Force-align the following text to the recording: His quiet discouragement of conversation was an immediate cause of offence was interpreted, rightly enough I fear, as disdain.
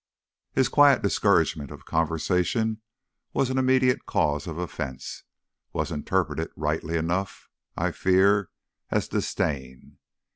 His 0.51 0.67
quiet 0.67 1.03
discouragement 1.03 1.69
of 1.69 1.85
conversation 1.85 2.81
was 3.33 3.51
an 3.51 3.59
immediate 3.59 4.07
cause 4.07 4.47
of 4.47 4.57
offence 4.57 5.25
was 5.73 5.91
interpreted, 5.91 6.49
rightly 6.55 6.97
enough 6.97 7.51
I 7.77 7.91
fear, 7.91 8.49
as 8.89 9.07
disdain. 9.07 9.99